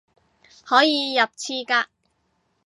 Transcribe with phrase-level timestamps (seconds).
[0.63, 1.87] 可以入廁格